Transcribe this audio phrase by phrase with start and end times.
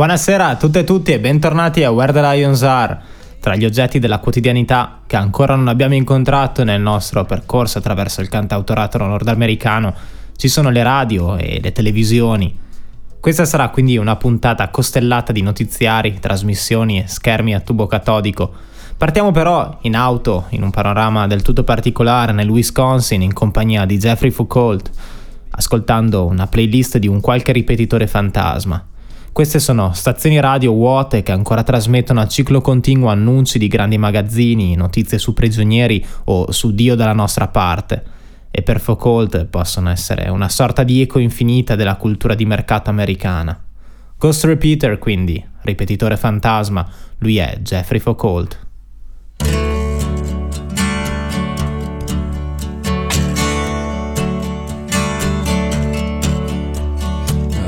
[0.00, 2.98] Buonasera a tutte e tutti e bentornati a Where the Lions Are.
[3.38, 8.30] Tra gli oggetti della quotidianità che ancora non abbiamo incontrato nel nostro percorso attraverso il
[8.30, 9.94] cantautorato nordamericano
[10.38, 12.58] ci sono le radio e le televisioni.
[13.20, 18.50] Questa sarà quindi una puntata costellata di notiziari, trasmissioni e schermi a tubo catodico.
[18.96, 23.98] Partiamo però in auto, in un panorama del tutto particolare nel Wisconsin in compagnia di
[23.98, 24.90] Jeffrey Foucault,
[25.50, 28.82] ascoltando una playlist di un qualche ripetitore fantasma.
[29.32, 34.74] Queste sono stazioni radio vuote che ancora trasmettono a ciclo continuo annunci di grandi magazzini,
[34.74, 38.02] notizie su prigionieri o su Dio dalla nostra parte.
[38.50, 43.58] E per Foucault possono essere una sorta di eco infinita della cultura di mercato americana.
[44.18, 46.86] Ghost Repeater, quindi, ripetitore fantasma,
[47.18, 48.58] lui è Jeffrey Foucault.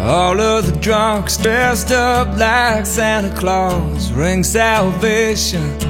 [0.03, 5.81] All of the drunks dressed up like Santa Claus ring salvation,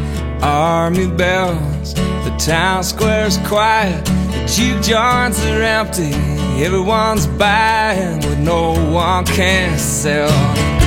[0.43, 1.95] army bells.
[1.95, 6.13] The town square's quiet, the juke joints are empty.
[6.63, 10.82] Everyone's buying what no one can sell.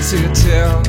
[0.00, 0.82] To tell.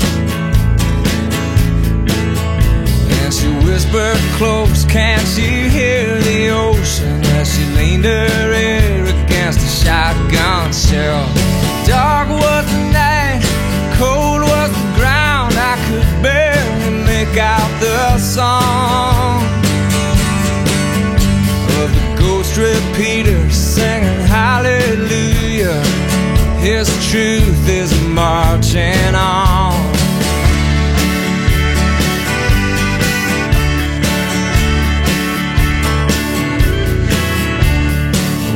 [3.19, 7.21] And she whispered close, can't you hear the ocean?
[7.35, 11.40] As she leaned her ear against the shotgun shell.
[26.81, 29.93] His truth is marching on.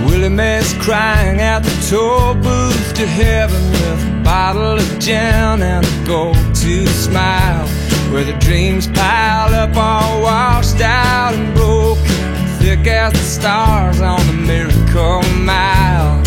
[0.08, 5.86] Willie Mae's crying at the toll booth to heaven with a bottle of gin and
[5.86, 7.68] a gold to smile.
[8.12, 14.26] Where the dreams pile up all washed out and broken, thick as the stars on
[14.26, 16.25] the miracle mile.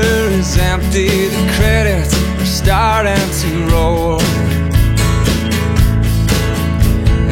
[0.00, 4.20] Theater is empty, the credits are starting to roll.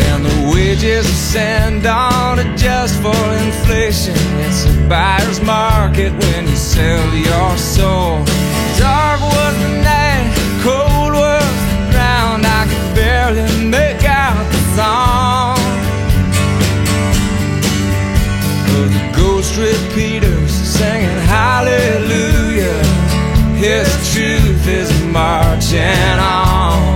[0.08, 4.16] And the wages send on adjust for inflation.
[4.46, 8.24] It's a buyer's market when you sell your soul.
[8.78, 12.44] Dark was the night, cold was the ground.
[12.46, 15.58] I could barely make out the song
[18.78, 20.37] of the ghost repeaters
[20.78, 22.82] singing hallelujah.
[23.56, 26.94] His truth is marching on.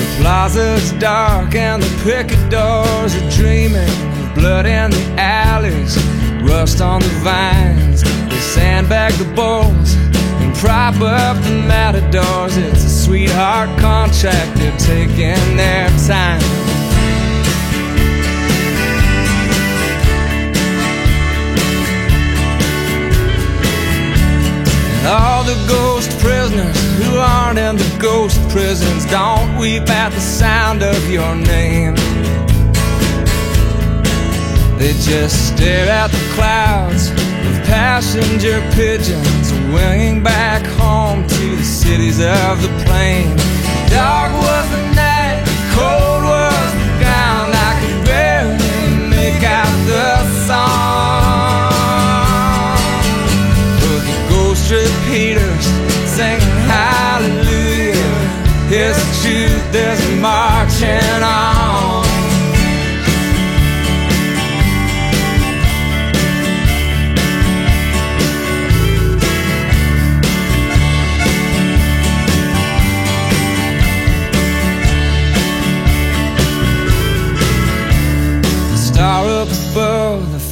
[0.00, 3.94] The plaza's dark and the picket doors are dreaming.
[4.36, 5.96] Blood in the alleys,
[6.42, 8.02] rust on the vines.
[8.30, 10.05] They sandbag the and
[10.66, 12.56] prop up the matadors.
[12.56, 16.42] It's a sweetheart contract, they're taking their time.
[24.98, 30.20] And all the ghost prisoners who aren't in the ghost prisons don't weep at the
[30.20, 31.94] sound of your name.
[34.78, 42.18] They just stare at the clouds of passenger pigeons winging back home to the cities
[42.20, 43.36] of the plain.
[43.88, 45.44] Dark was the night,
[45.74, 47.50] cold was the ground.
[47.54, 50.10] I could barely make out the
[50.48, 51.70] song
[53.90, 55.66] of the ghost repeaters
[56.16, 58.16] singing hallelujah.
[58.68, 61.55] His truth is marching on.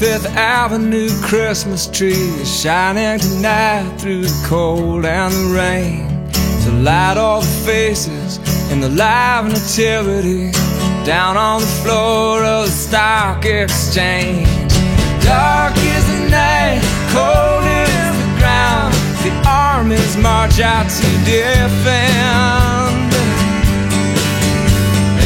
[0.04, 6.30] Fifth Avenue Christmas tree is shining tonight through the cold and the rain
[6.62, 8.36] to light all the faces
[8.70, 10.50] in the live nativity
[11.06, 14.46] down on the floor of the stock exchange.
[15.24, 18.92] Dark is the night, cold is the ground.
[19.24, 23.14] The armies march out to defend.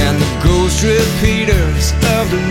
[0.07, 2.48] And the ghost repeaters of the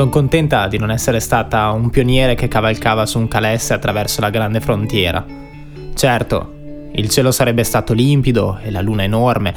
[0.00, 4.30] Sono contenta di non essere stata un pioniere che cavalcava su un calesse attraverso la
[4.30, 5.22] grande frontiera.
[5.94, 6.54] Certo,
[6.92, 9.54] il cielo sarebbe stato limpido e la luna enorme,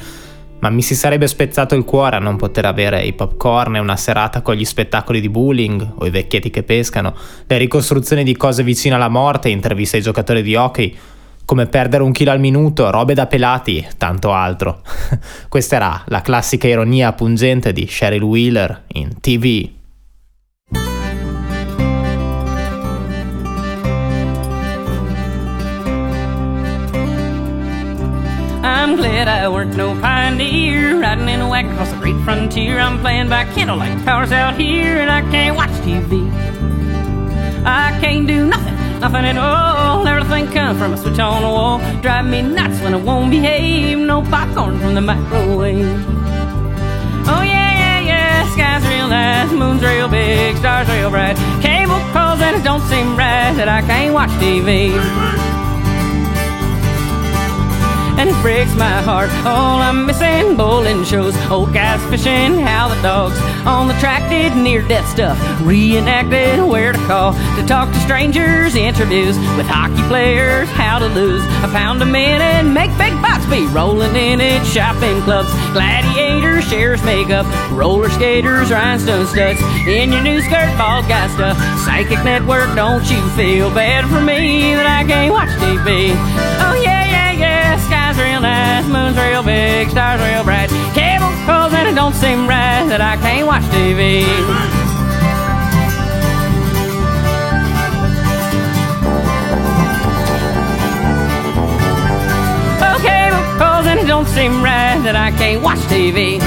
[0.58, 3.96] ma mi si sarebbe spezzato il cuore a non poter avere i popcorn e una
[3.96, 7.14] serata con gli spettacoli di bowling o i vecchietti che pescano,
[7.46, 10.94] le ricostruzioni di cose vicine alla morte, interviste ai giocatori di hockey,
[11.46, 14.82] come perdere un chilo al minuto, robe da pelati, tanto altro.
[15.48, 19.82] Questa era la classica ironia pungente di Cheryl Wheeler in TV.
[28.94, 32.78] I'm glad I weren't no pioneer riding in a wagon across the great frontier.
[32.78, 36.30] I'm playing by candlelight powers out here, and I can't watch TV.
[37.66, 40.06] I can't do nothing, nothing at all.
[40.06, 41.78] Everything comes from a switch on the wall.
[42.02, 43.98] Drive me nuts when I won't behave.
[43.98, 45.86] No popcorn from the microwave.
[47.26, 48.52] Oh yeah, yeah, yeah.
[48.52, 51.36] Sky's real nice, moon's real big, stars real bright.
[51.60, 55.53] Cable calls and it don't seem right that I can't watch TV
[58.18, 59.30] and it breaks my heart.
[59.44, 64.56] All I'm missing bowling shows, old guys fishing, how the dogs on the track did
[64.56, 70.68] near death stuff, reenacted where to call to talk to strangers, interviews with hockey players,
[70.70, 75.20] how to lose a pound a minute, make big bucks, be rolling in it, shopping
[75.22, 81.56] clubs, gladiators, Cher's makeup, roller skaters, rhinestone studs, in your new skirt, bald guy stuff,
[81.84, 82.74] psychic network.
[82.74, 86.53] Don't you feel bad for me that I can't watch TV?
[90.14, 90.70] Stars real bright.
[90.94, 94.24] Cable calls and it don't seem right that I can't watch TV.
[103.56, 106.40] Oh, it don't seem right that I can't watch TV.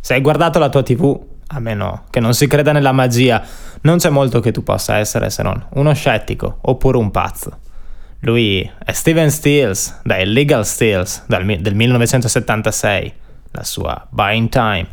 [0.00, 1.18] Se hai guardato la tua TV,
[1.48, 3.42] a meno che non si creda nella magia,
[3.82, 7.58] non c'è molto che tu possa essere se non uno scettico oppure un pazzo.
[8.24, 13.12] Lui è Steven Stills, da Illegal Stills, del 1976,
[13.50, 14.86] la sua Buying Time.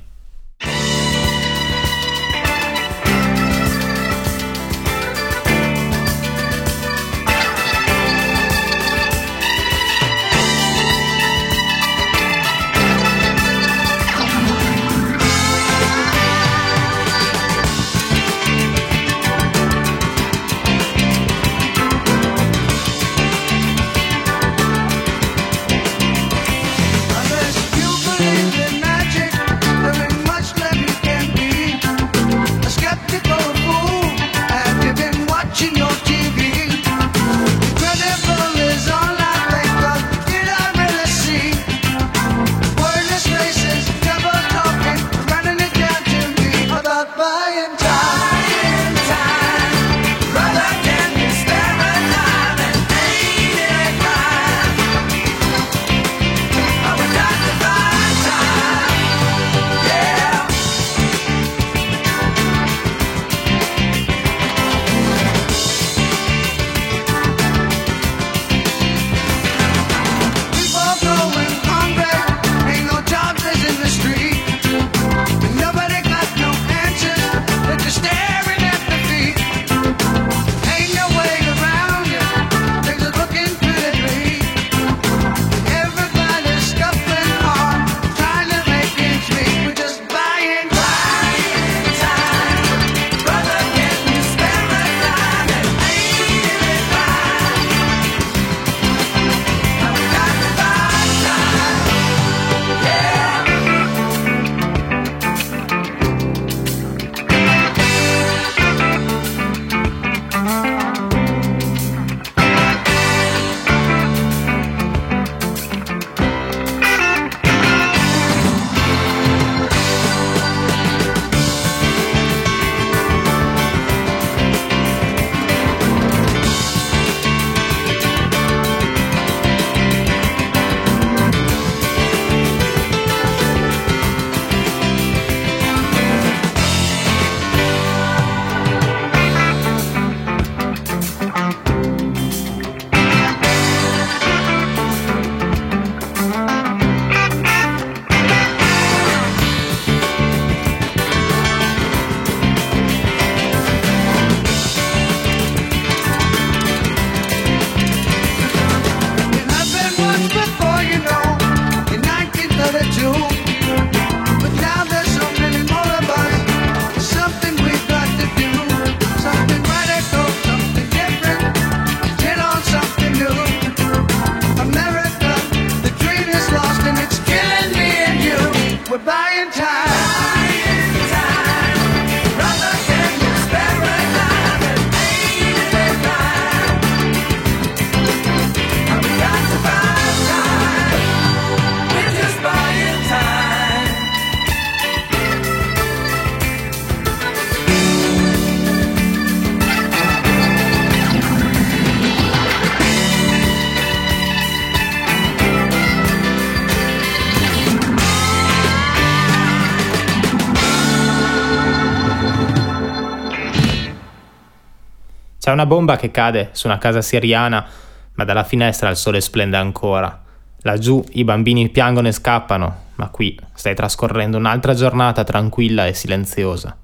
[215.50, 217.66] C'è una bomba che cade su una casa siriana,
[218.14, 220.22] ma dalla finestra il sole splende ancora.
[220.62, 226.78] Laggiù i bambini piangono e scappano, ma qui stai trascorrendo un'altra giornata tranquilla e silenziosa.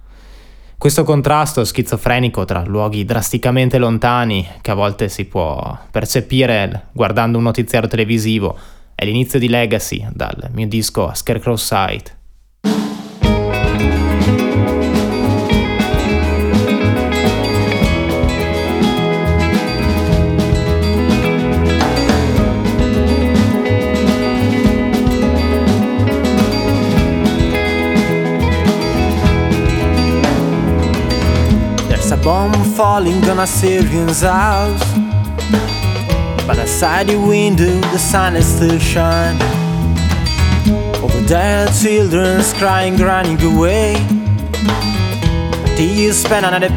[0.80, 7.44] Questo contrasto schizofrenico tra luoghi drasticamente lontani, che a volte si può percepire guardando un
[7.44, 8.58] notiziario televisivo,
[8.96, 12.15] è l'inizio di Legacy dal mio disco Scarecrow Sight.
[32.26, 34.84] Bomb falling on a Syrian's house.
[36.48, 39.40] But outside the window, the sun is still shining.
[41.04, 43.94] Over there, children's crying, running away.
[45.66, 46.74] Until you spend another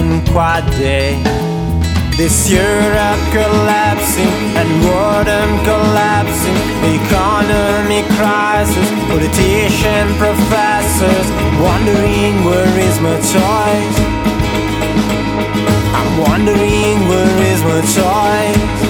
[0.00, 1.22] on quad day.
[2.16, 6.58] This Europe collapsing and warden collapsing,
[6.98, 11.28] economic crisis, politician professors
[11.62, 14.37] wondering where is my choice.
[15.98, 18.80] I'm wondering where is my choice.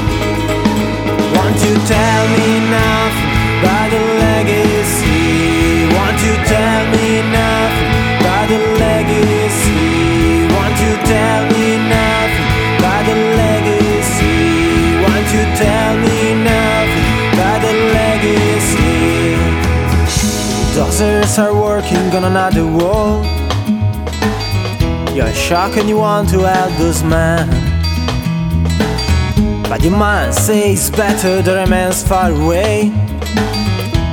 [1.37, 5.87] Want you tell me nothing about the legacy?
[5.97, 10.47] Want you tell me nothing about the legacy?
[10.55, 12.49] Want you tell me nothing
[12.79, 14.39] about the legacy?
[15.05, 18.89] Want you tell me nothing about the legacy?
[20.75, 23.48] Doctors are working on another world.
[25.19, 27.51] You're shocked and you want to help those men.
[29.69, 32.93] But your mind says it's better that remains far away.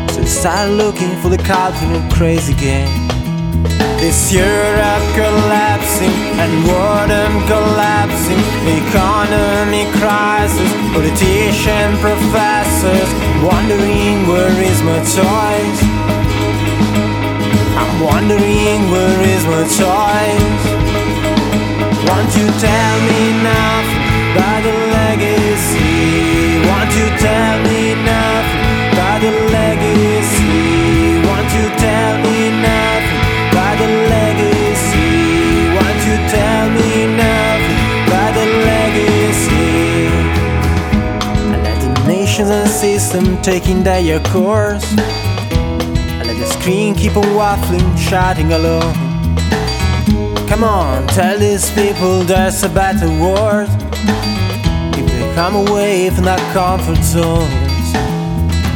[0.10, 2.90] So you start looking for the culprit in a crazy game.
[4.02, 6.10] This Europe collapsing
[6.42, 13.10] and warden collapsing, economy crisis, politician professors
[13.46, 15.82] wondering where is my choice.
[17.78, 20.75] I'm wondering where is my choice.
[22.08, 24.02] Won't you tell me nothing
[24.38, 26.62] about the legacy?
[26.68, 28.62] Won't you tell me nothing
[28.94, 31.18] about the legacy?
[31.26, 33.22] Won't you tell me nothing
[33.52, 35.10] about the legacy?
[35.76, 36.92] Won't you tell me
[37.24, 39.66] nothing about the legacy?
[41.52, 44.86] I let the nations and system taking their course.
[44.98, 49.05] I let the screen keep on waffling, shouting alone.
[50.48, 53.68] Come on, tell these people there's a better world.
[54.94, 57.50] If they come away from that comfort zones.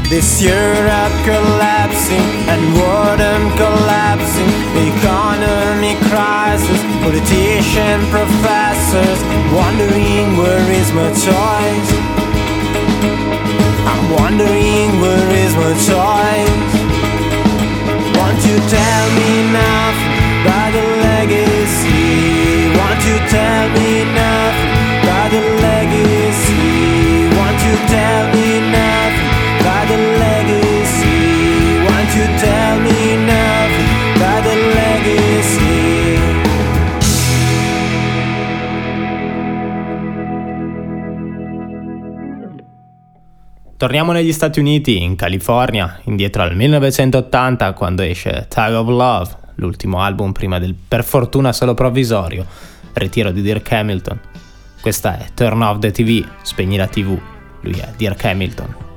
[0.09, 4.49] This Europe collapsing and warden collapsing,
[4.97, 9.19] economy crisis, politician professors
[9.53, 11.89] wondering where is my choice.
[13.85, 16.73] I'm wondering where is my choice.
[18.17, 20.08] Won't you tell me nothing
[43.79, 50.01] Torniamo negli Stati Uniti, in California, indietro al 1980 quando esce Tag of Love, l'ultimo
[50.01, 52.45] album prima del per fortuna solo provvisorio
[52.91, 54.19] ritiro di Dirk Hamilton.
[54.81, 57.17] Questa è Turn Off the TV, spegni la TV.
[57.61, 58.88] Lui è Dirk Hamilton.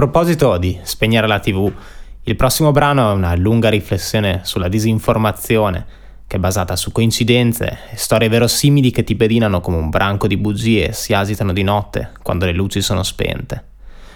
[0.00, 1.70] Proposito di spegnere la TV,
[2.22, 5.84] il prossimo brano è una lunga riflessione sulla disinformazione,
[6.26, 10.38] che è basata su coincidenze e storie verosimili che ti pedinano come un branco di
[10.38, 13.62] bugie e si agitano di notte quando le luci sono spente.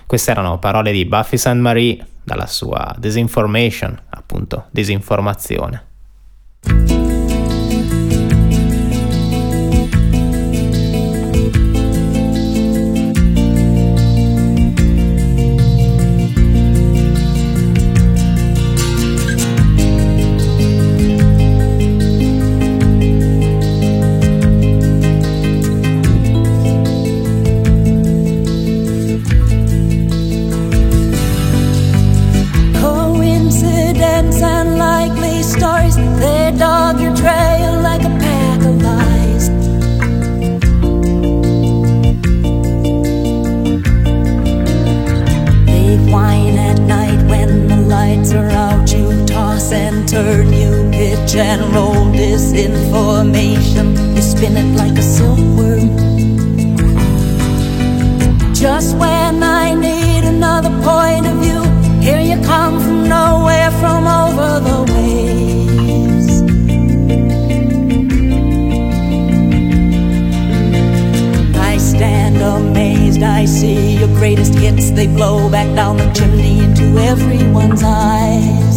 [0.06, 1.52] Queste erano parole di Buffy St.
[1.52, 5.84] Marie dalla sua Disinformation, appunto, disinformazione.
[51.36, 53.96] Roll disinformation.
[54.14, 55.96] You spin it like a silkworm.
[58.54, 61.62] Just when I need another point of view,
[62.00, 66.42] here you come from nowhere, from over the waves.
[71.58, 76.96] I stand amazed, I see your greatest hits, they blow back down the chimney into
[76.98, 78.73] everyone's eyes.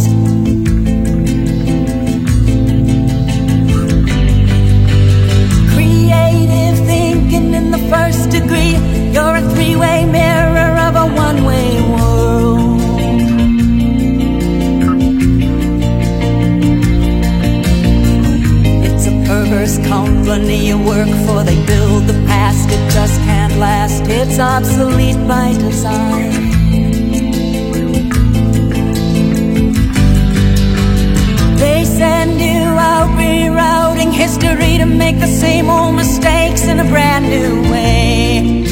[19.88, 21.42] Company you work for.
[21.42, 24.02] They build the past, it just can't last.
[24.06, 26.32] It's obsolete by design.
[31.56, 37.24] They send you out rerouting history to make the same old mistakes in a brand
[37.34, 38.64] new way.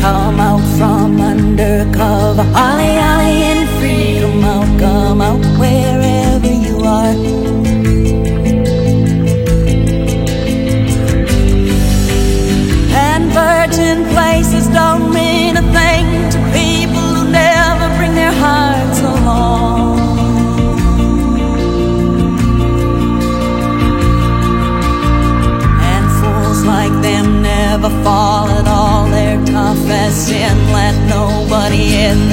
[0.00, 2.98] Come out from undercover, ollie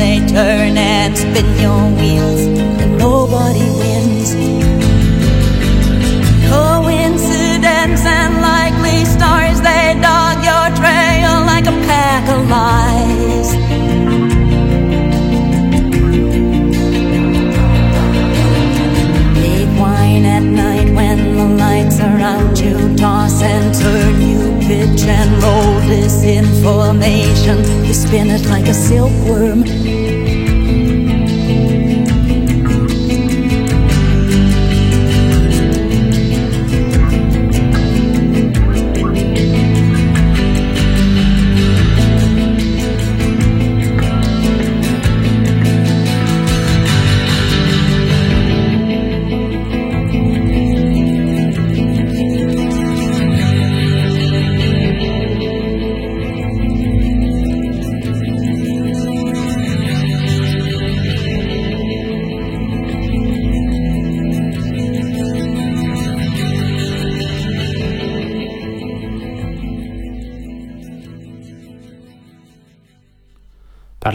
[0.02, 2.81] they turn and spin your wheels.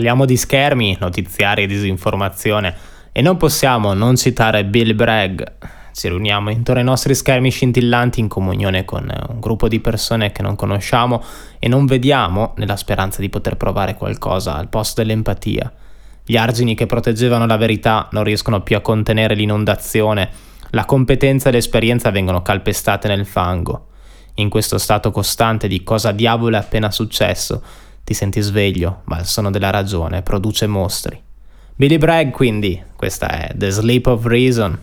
[0.06, 2.72] parliamo di schermi, notiziari e disinformazione
[3.10, 5.42] e non possiamo non citare Bill Bragg.
[5.92, 10.30] Ci riuniamo intorno ai nostri schermi scintillanti in comunione con eh, un gruppo di persone
[10.30, 11.20] che non conosciamo
[11.58, 15.72] e non vediamo nella speranza di poter provare qualcosa al posto dell'empatia.
[16.24, 20.30] Gli argini che proteggevano la verità non riescono più a contenere l'inondazione,
[20.70, 23.88] la competenza e l'esperienza vengono calpestate nel fango.
[24.34, 27.62] In questo stato costante di cosa diavolo è appena successo,
[28.06, 31.20] ti senti sveglio, ma il sonno della ragione produce mostri.
[31.74, 34.78] Billy Bragg quindi, questa è The Sleep of Reason.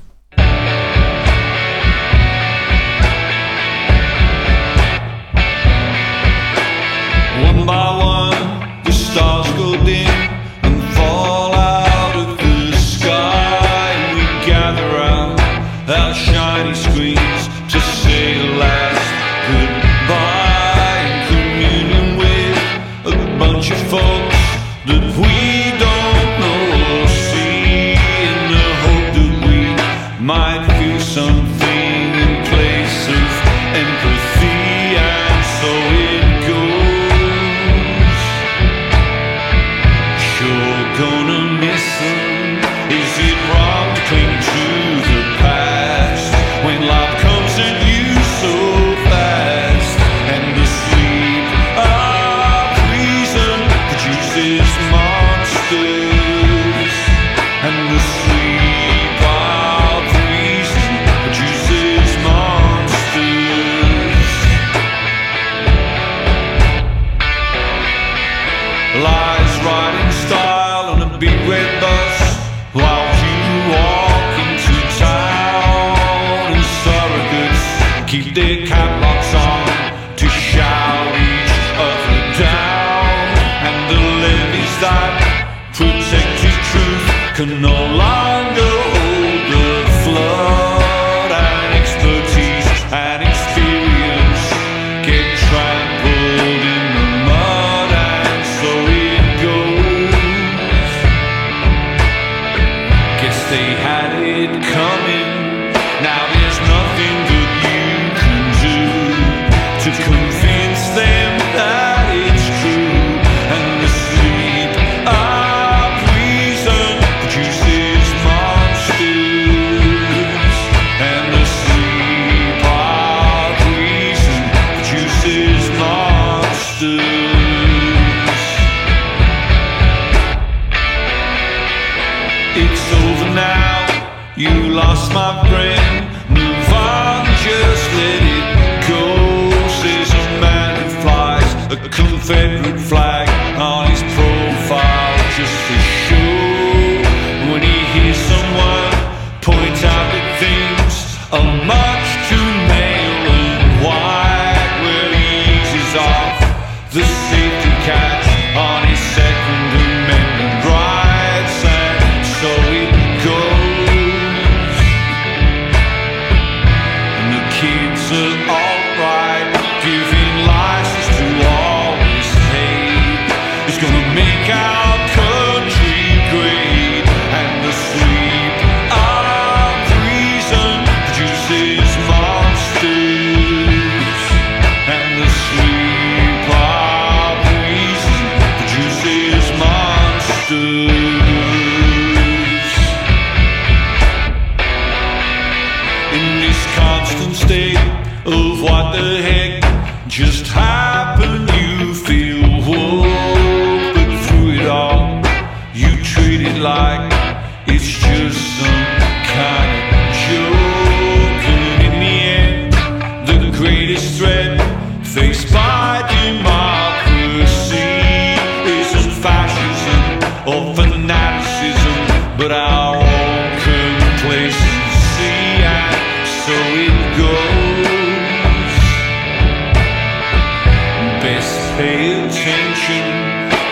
[232.64, 233.04] attention,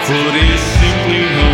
[0.05, 1.50] for it is simply home.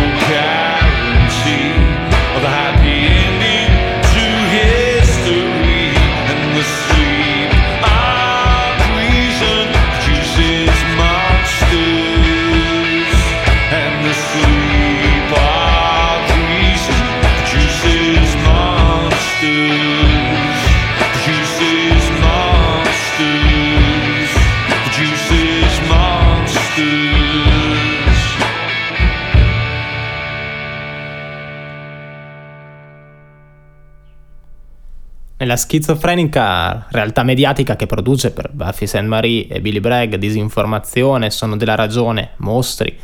[35.48, 39.00] la schizofrenica realtà mediatica che produce per Buffy St.
[39.00, 42.94] Marie e Billy Bragg disinformazione, sono della ragione, mostri.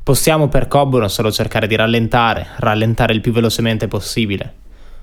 [0.00, 4.54] Possiamo per Coburn solo cercare di rallentare, rallentare il più velocemente possibile.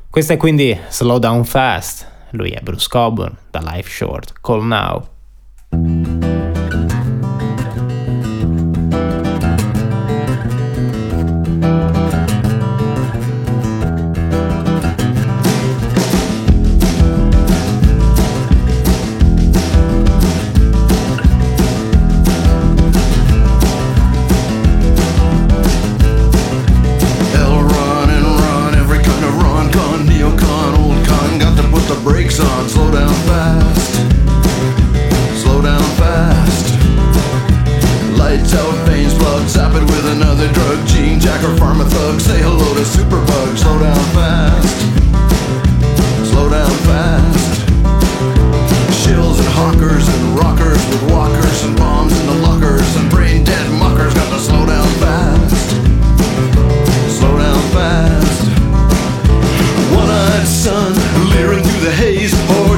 [0.09, 2.07] Questa è quindi Slow Down Fast.
[2.31, 5.10] Lui è Bruce Coburn, da Life Short, Call Now.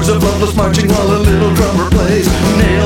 [0.09, 2.27] of all marching while a little drummer plays.
[2.57, 2.82] Nail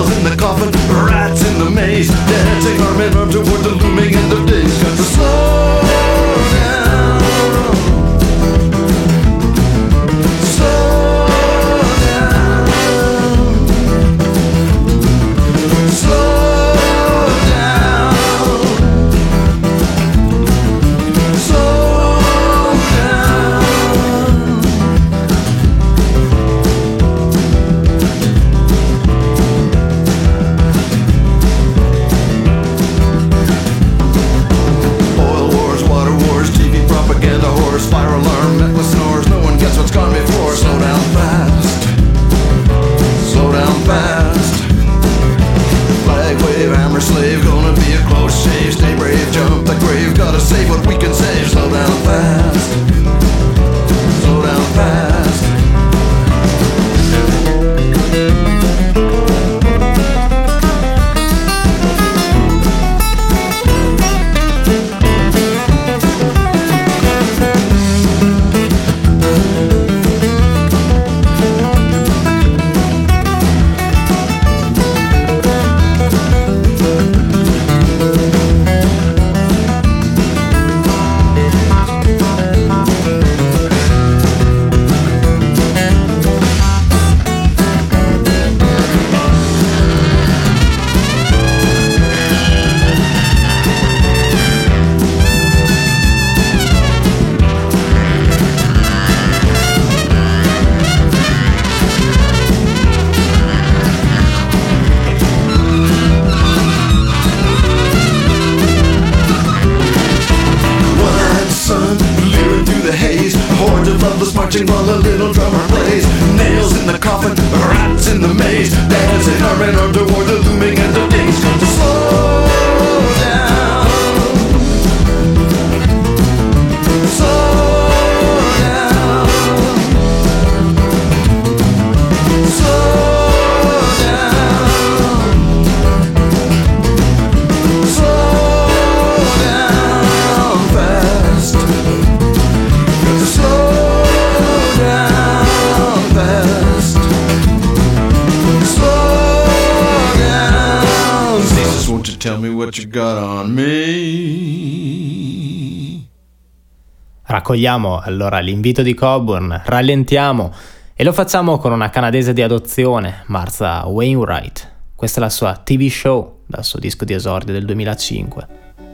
[157.47, 160.53] Accogliamo allora l'invito di Coburn, rallentiamo
[160.93, 164.69] e lo facciamo con una canadese di adozione, Martha Wainwright.
[164.93, 168.47] Questa è la sua TV show dal suo disco di esordio del 2005,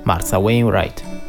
[0.04, 1.23] Martha Wainwright.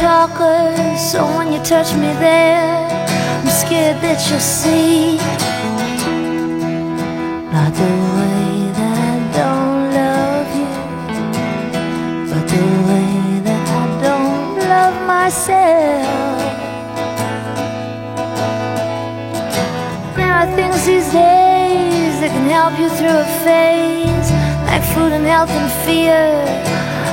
[0.00, 2.88] Talker, so when you touch me there,
[3.40, 5.18] I'm scared that you'll see.
[7.52, 10.72] Not the way that I don't love you,
[12.30, 13.10] but the way
[13.46, 16.08] that I don't love myself.
[20.16, 24.28] There are things these days that can help you through a phase,
[24.64, 26.24] like food and health and fear.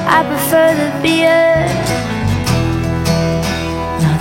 [0.08, 2.17] I prefer the beer.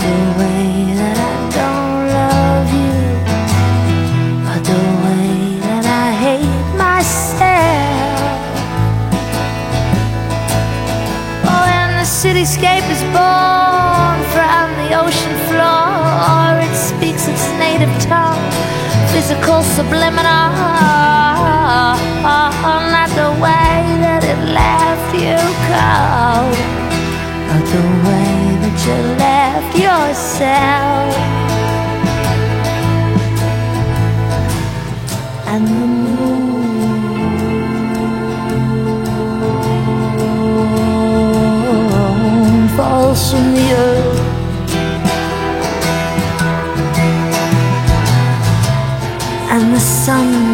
[0.06, 2.98] The way that I don't love you,
[4.46, 8.18] but the way that I hate myself.
[11.50, 15.90] Oh, and the cityscape is born from the ocean floor.
[16.34, 18.46] or It speaks its native tongue,
[19.12, 20.54] physical subliminal.
[22.96, 26.56] Not the way that it left you cold,
[27.76, 31.10] the way that you left yourself.
[35.52, 36.26] And the moon
[42.76, 44.16] falls from the earth.
[49.56, 50.45] and the sun.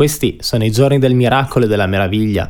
[0.00, 2.48] Questi sono i giorni del miracolo e della meraviglia.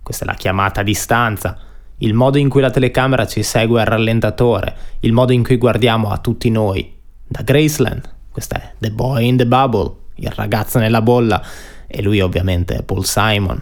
[0.00, 1.58] Questa è la chiamata a distanza,
[1.96, 6.10] il modo in cui la telecamera ci segue al rallentatore, il modo in cui guardiamo
[6.12, 6.94] a tutti noi.
[7.26, 11.42] Da Graceland, questa è The Boy in the Bubble, il ragazzo nella bolla,
[11.88, 13.60] e lui ovviamente è Paul Simon.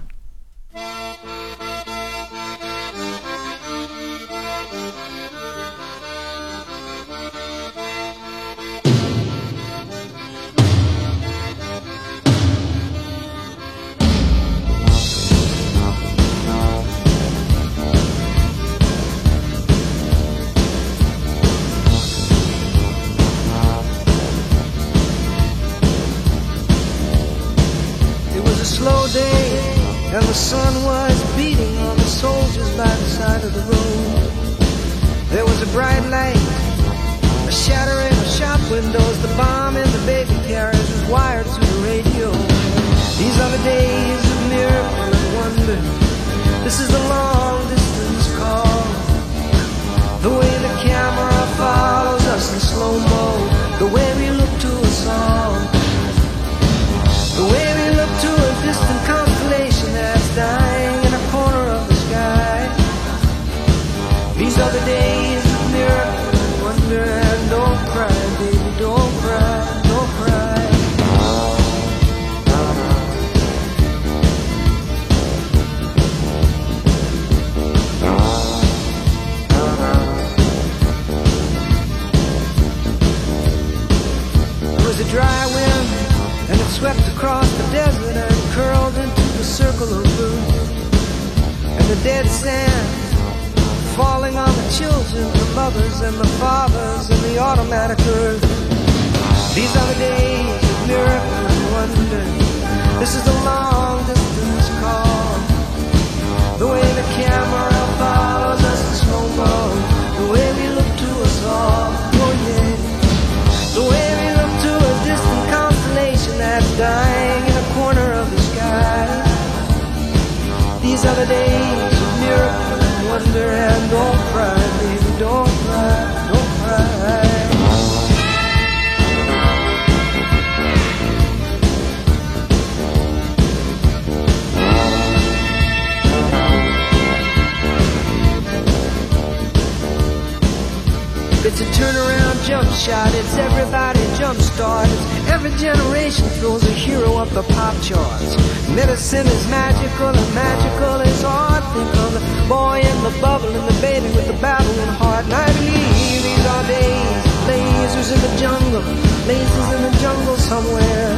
[147.43, 148.37] The pop charts.
[148.69, 151.65] Medicine is magical and magical is art.
[151.73, 155.25] Think of the boy in the bubble and the baby with the babbling heart.
[155.25, 158.85] And I believe these are days, lasers in the jungle,
[159.25, 161.13] lasers in the jungle somewhere.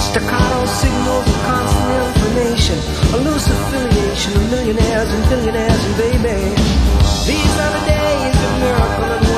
[0.00, 2.78] Staccato signals of constant information,
[3.12, 6.40] a loose affiliation of millionaires and billionaires and baby.
[7.28, 9.31] These are the days of miracle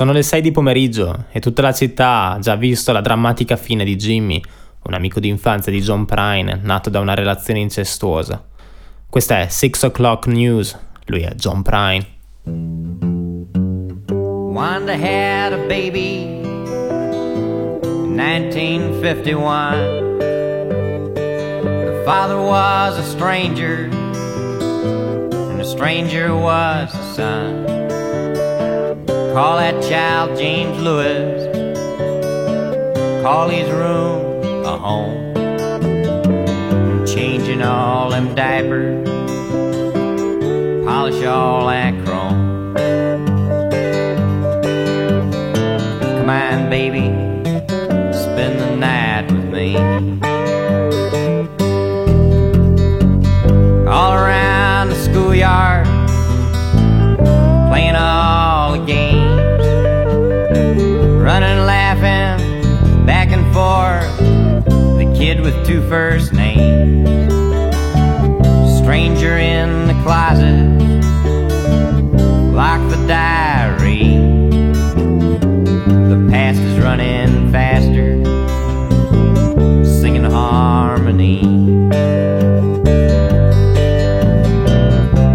[0.00, 3.84] Sono le 6 di pomeriggio e tutta la città ha già visto la drammatica fine
[3.84, 4.40] di Jimmy,
[4.84, 8.42] un amico d'infanzia di John Prine, nato da una relazione incestuosa.
[9.10, 10.74] Questa è 6 O'Clock News,
[11.04, 12.06] lui è John Prine.
[14.54, 16.40] Wanda had a baby
[17.82, 20.16] in 1951.
[21.84, 23.90] The father was a stranger,
[25.50, 27.79] and the stranger was the son.
[29.32, 31.46] Call that child James Lewis.
[33.22, 35.34] Call his room a home.
[37.06, 39.08] Changing all them diapers,
[40.84, 42.74] polish all that chrome.
[46.02, 47.06] Come on, baby,
[48.12, 50.29] spend the night with me.
[65.70, 67.08] Two first names,
[68.82, 70.66] stranger in the closet,
[72.52, 74.16] lock the diary.
[76.08, 78.24] The past is running faster,
[79.84, 81.42] singing harmony.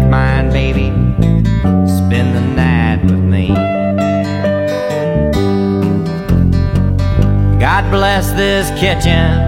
[0.02, 0.90] Come on, baby,
[1.88, 3.48] spend the night with me.
[7.58, 9.45] God bless this kitchen,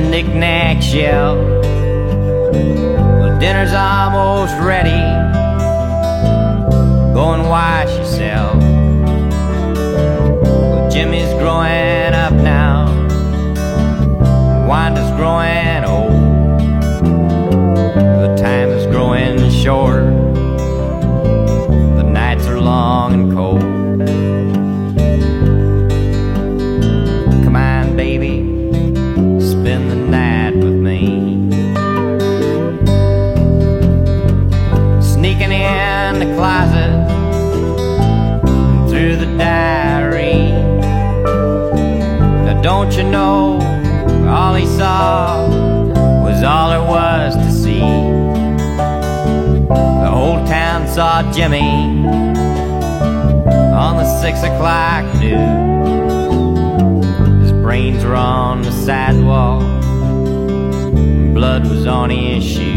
[0.00, 1.36] the knick-knack shell.
[1.36, 4.90] Well, dinner's almost ready.
[7.14, 8.56] Go and wash yourself.
[9.72, 11.99] Well, Jimmy's growing
[54.30, 55.40] six o'clock news.
[57.42, 59.62] His brains were on the sidewalk,
[61.34, 62.69] blood was on his shoes.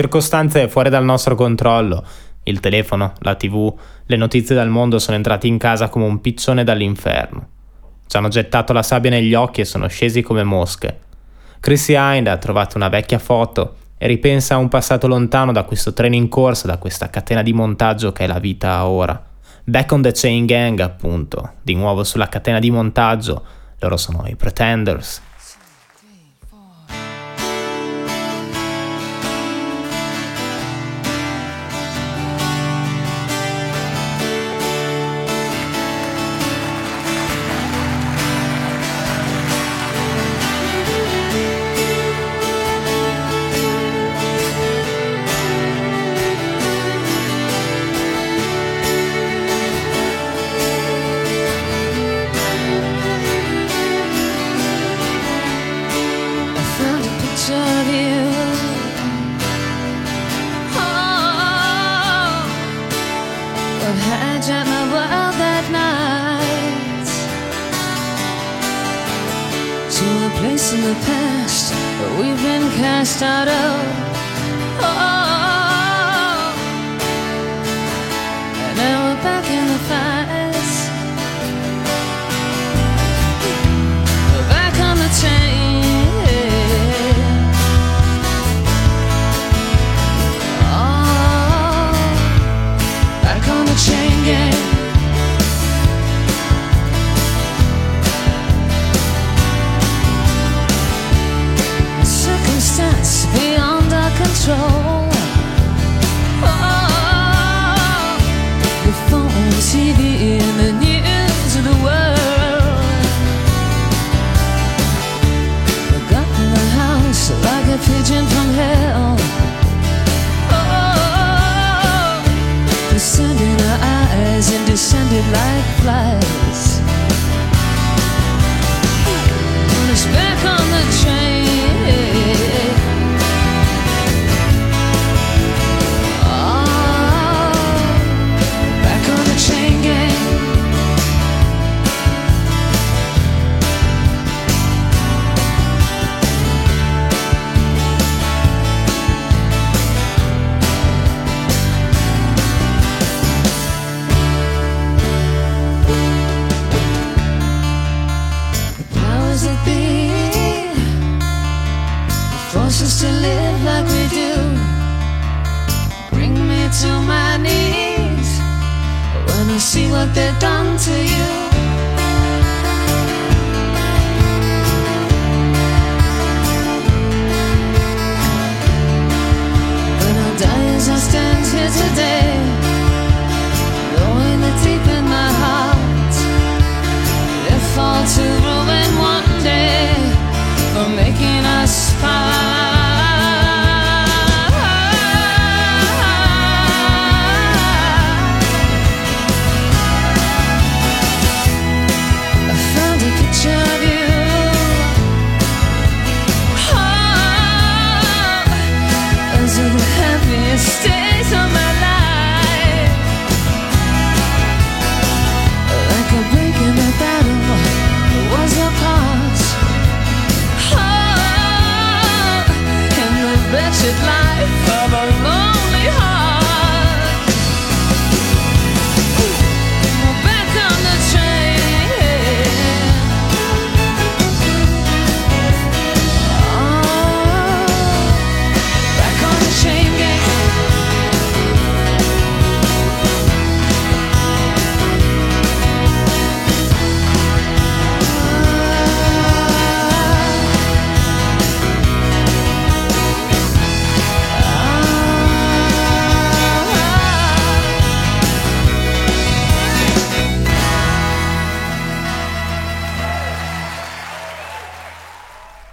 [0.00, 2.02] Circostanze fuori dal nostro controllo.
[2.44, 3.70] Il telefono, la tv,
[4.06, 7.48] le notizie dal mondo sono entrati in casa come un piccione dall'inferno.
[8.06, 11.00] Ci hanno gettato la sabbia negli occhi e sono scesi come mosche.
[11.60, 15.92] Chrissy Hind ha trovato una vecchia foto e ripensa a un passato lontano da questo
[15.92, 19.22] treno in corsa, da questa catena di montaggio che è la vita ora.
[19.64, 23.44] Back on the Chain Gang, appunto, di nuovo sulla catena di montaggio.
[23.80, 25.20] Loro sono i Pretenders.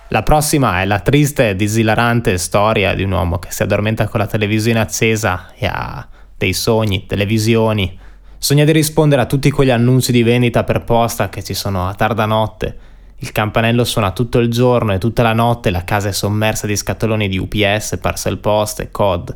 [0.10, 4.22] La prossima è la triste ed esilarante storia di un uomo che si addormenta con
[4.22, 8.00] la televisione accesa e ha dei sogni, delle visioni.
[8.38, 11.94] Sogna di rispondere a tutti quegli annunci di vendita per posta che ci sono a
[11.94, 12.78] tarda notte.
[13.18, 16.78] Il campanello suona tutto il giorno e tutta la notte la casa è sommersa di
[16.78, 19.36] scatoloni di UPS, parcel post e COD.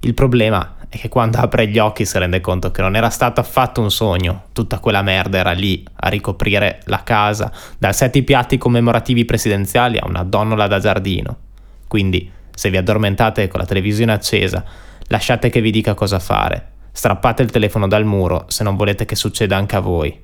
[0.00, 3.40] Il problema è che quando apre gli occhi si rende conto che non era stato
[3.40, 8.22] affatto un sogno, tutta quella merda era lì a ricoprire la casa, dal set i
[8.22, 11.36] piatti commemorativi presidenziali a una donnola da giardino.
[11.88, 14.62] Quindi, se vi addormentate con la televisione accesa,
[15.06, 16.72] lasciate che vi dica cosa fare.
[16.92, 20.14] Strappate il telefono dal muro se non volete che succeda anche a voi.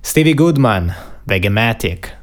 [0.00, 0.90] Stevie Goodman,
[1.24, 2.16] Vegematic.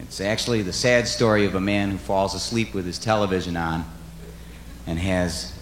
[0.00, 3.84] It's actually the sad story of a man who falls asleep with his television on
[4.86, 5.57] and has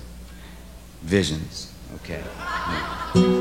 [1.03, 1.73] visions.
[1.97, 2.23] Okay.
[3.13, 3.37] Hmm.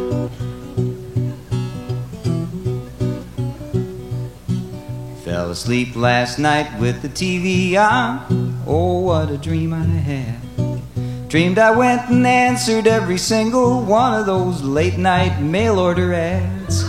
[5.25, 8.63] Fell asleep last night with the TV on.
[8.65, 11.27] Oh, what a dream I had.
[11.27, 16.83] Dreamed I went and answered every single one of those late night mail order ads.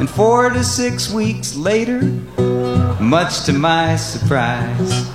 [0.00, 2.00] And four to six weeks later,
[2.98, 5.08] much to my surprise,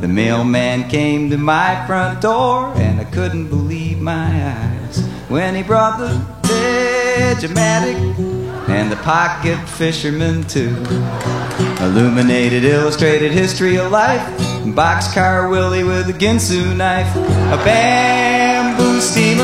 [0.00, 5.64] the mailman came to my front door and I couldn't believe my eyes when he
[5.64, 6.10] brought the
[6.46, 7.96] Vegematic
[8.68, 10.76] and the pocket fisherman too.
[11.80, 14.22] Illuminated, illustrated history of life.
[14.62, 19.42] Boxcar Willie with a Ginsu knife, a bamboo steamer,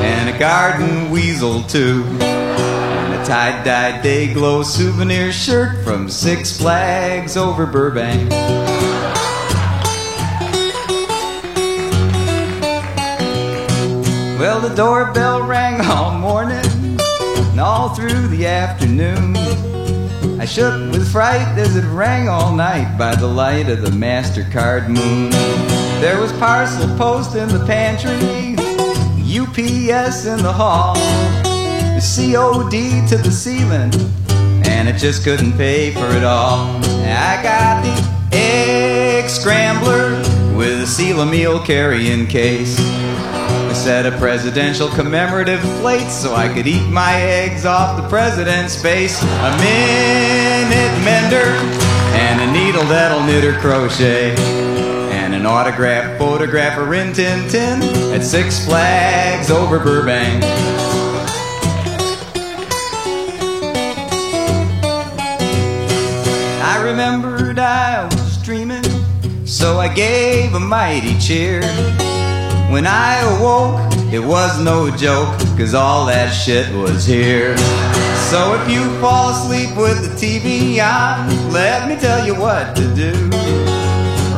[0.00, 2.04] and a garden weasel too.
[2.20, 8.71] And a tie-dye day glow souvenir shirt from Six Flags over Burbank.
[14.42, 16.66] Well, the doorbell rang all morning
[16.98, 19.36] and all through the afternoon.
[20.40, 24.88] I shook with fright as it rang all night by the light of the MasterCard
[24.88, 25.30] moon.
[26.00, 28.56] There was parcel post in the pantry,
[29.22, 30.96] UPS in the hall,
[32.00, 33.92] COD to the ceiling,
[34.66, 36.66] and it just couldn't pay for it all.
[36.84, 40.16] I got the egg scrambler
[40.56, 43.01] with a seal meal carrying case.
[43.82, 49.20] Set of presidential commemorative plates so I could eat my eggs off the president's face.
[49.20, 51.48] A minute mender
[52.14, 54.36] and a needle that'll knit or crochet.
[55.10, 57.82] And an autograph photograph of Rin Tin Tin
[58.14, 60.44] at Six Flags over Burbank.
[66.62, 68.84] I remembered I was dreaming,
[69.44, 71.62] so I gave a mighty cheer.
[72.72, 77.54] When I awoke, it was no joke, cause all that shit was here.
[78.32, 82.82] So if you fall asleep with the TV on, let me tell you what to
[82.94, 83.12] do.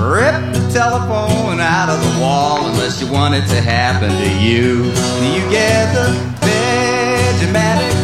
[0.03, 4.87] Rip the telephone out of the wall unless you want it to happen to you.
[5.31, 6.11] You get the
[6.43, 7.95] Vegematic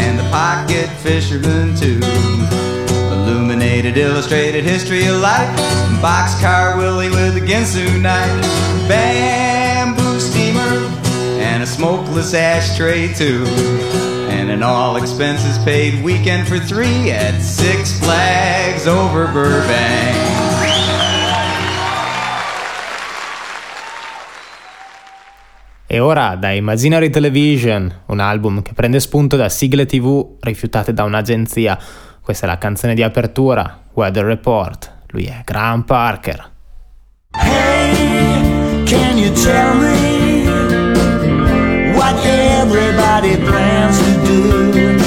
[0.00, 2.00] and the pocket fisherman too.
[3.12, 5.54] Illuminated, illustrated history of life.
[6.00, 8.68] Boxcar Willie with a Ginsu knife.
[8.88, 9.57] Steamer
[11.58, 13.44] and a smokeless ashtray too.
[14.30, 20.16] And an all expenses paid weekend for three at Six Flags over Burbank.
[25.90, 31.02] E ora da Imaginary Television, un album che prende spunto da sigle tv rifiutate da
[31.02, 31.76] un'agenzia.
[32.20, 34.92] Questa è la canzone di apertura, Weather Report.
[35.08, 36.50] Lui è Graham Parker.
[37.32, 40.27] Hey, can you tell me
[42.14, 44.98] what everybody plans to do?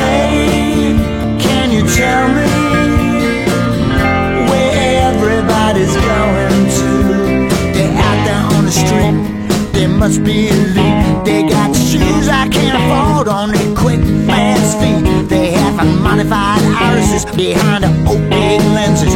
[0.00, 0.96] Hey,
[1.38, 2.48] can you tell me
[4.48, 4.72] where
[5.08, 6.88] everybody's going to?
[7.74, 11.24] They're out there on the street, they must be elite.
[11.24, 15.28] They got shoes I can't afford on their quick, fast feet.
[15.28, 19.14] They have unmodified irises behind the opaque lenses.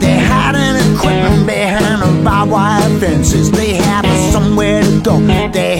[0.00, 3.50] They hiding equipment behind the barbed wire fences.
[3.50, 5.20] They have somewhere to go.
[5.52, 5.73] They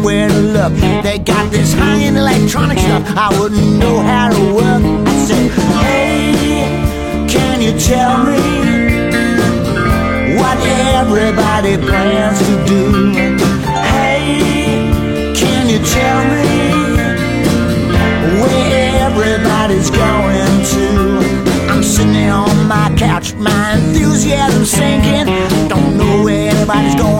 [0.00, 0.72] somewhere to look.
[1.02, 3.04] They got this high-end electronic stuff.
[3.16, 4.82] I wouldn't know how to work.
[5.06, 5.50] I said,
[5.84, 8.40] Hey, can you tell me
[10.38, 10.56] what
[10.96, 13.12] everybody plans to do?
[13.92, 16.48] Hey, can you tell me
[18.40, 21.50] where everybody's going to?
[21.70, 25.26] I'm sitting there on my couch, my enthusiasm sinking.
[25.68, 27.19] Don't know where everybody's going,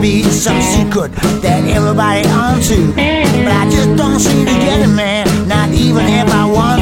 [0.00, 5.26] be some secret that everybody onto, but I just don't seem to get it, man.
[5.46, 6.79] Not even if I want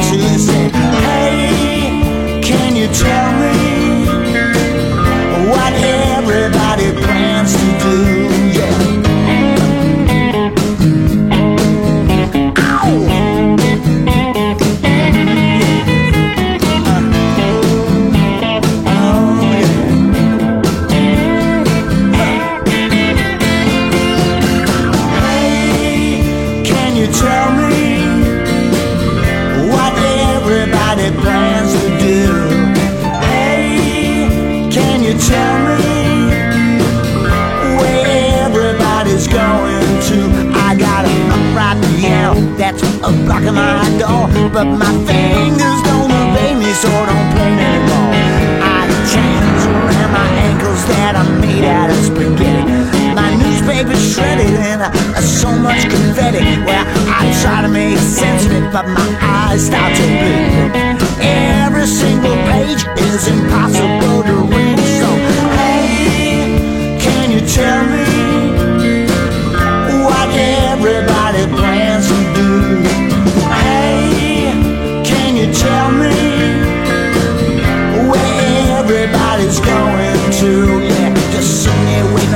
[44.59, 48.11] But my fingers don't obey me, so don't play anymore.
[48.59, 52.67] I chains around my ankles that are made out of spaghetti.
[53.15, 56.43] My newspaper's shredded and uh, so much confetti.
[56.67, 60.75] Well, I try to make sense of it, but my eyes start to bleed.
[61.23, 64.58] Every single page is impossible to read.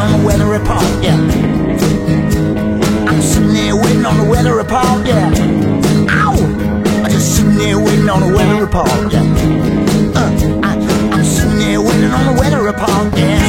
[0.03, 0.83] On the weather report.
[1.01, 1.15] Yeah,
[3.07, 5.05] I'm sitting there waiting on the weather report.
[5.07, 5.31] Yeah,
[6.09, 6.33] ow,
[7.03, 8.89] I'm just sitting there waiting on the weather report.
[9.13, 9.23] Yeah,
[10.19, 10.71] uh, I,
[11.13, 13.15] I'm sitting there waiting on the weather report.
[13.15, 13.42] Yes,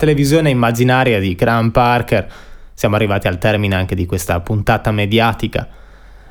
[0.00, 2.26] televisione immaginaria di Graham Parker
[2.72, 5.68] siamo arrivati al termine anche di questa puntata mediatica.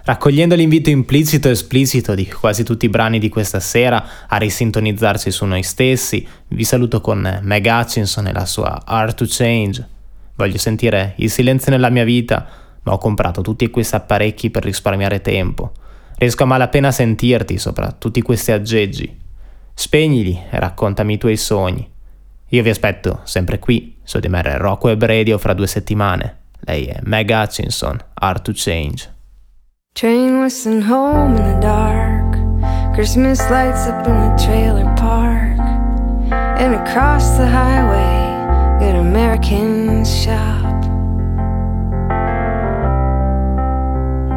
[0.04, 5.30] Raccogliendo l'invito implicito e esplicito di quasi tutti i brani di questa sera a risintonizzarsi
[5.30, 9.88] su noi stessi, vi saluto con Meg Hutchinson e la sua Art to Change.
[10.34, 12.48] Voglio sentire il silenzio nella mia vita,
[12.82, 15.74] ma ho comprato tutti questi apparecchi per risparmiare tempo.
[16.18, 19.16] Riesco a malapena a sentirti sopra tutti questi aggeggi.
[19.76, 21.98] Spegnili e raccontami i tuoi sogni.
[22.52, 26.38] Io vi aspetto sempre qui su DMR Rock Web Radio fra due settimane.
[26.62, 29.08] Lei è Meg Hutchinson, Art to Change.
[29.94, 32.38] Train whistling home in the dark.
[32.94, 35.60] Christmas lights up in the trailer park.
[36.32, 40.66] And across the highway, good Americans shop.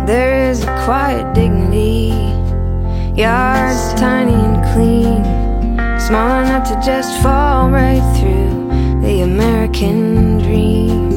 [0.06, 2.12] There is a quiet dignity.
[3.16, 5.41] Yards tiny and clean.
[6.08, 11.10] Small enough to just fall right through the American dream.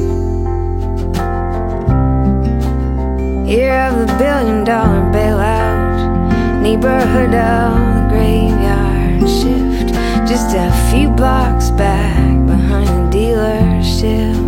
[3.48, 6.62] Year of the billion dollar bailout.
[6.62, 9.96] Neighborhood of the graveyard shift.
[10.30, 14.45] Just a few blocks back behind the dealerships.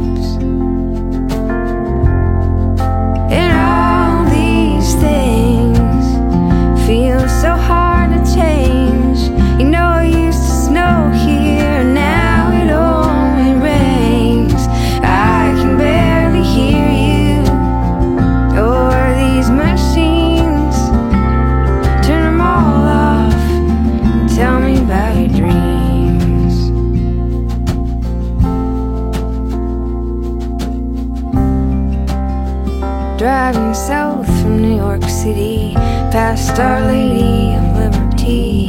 [36.17, 38.65] Past Our Lady of Liberty,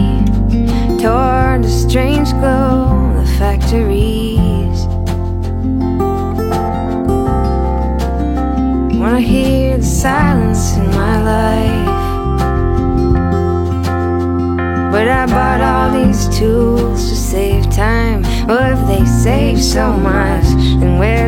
[1.00, 4.80] toward the strange glow of the factories.
[9.00, 11.96] Wanna hear the silence in my life.
[14.92, 18.24] But I bought all these tools to save time.
[18.46, 20.44] Well, if they save so much,
[20.80, 21.18] then where?